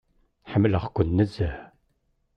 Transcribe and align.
Ḥemmleɣ-ken 0.51 1.07
nezzeh. 1.17 1.57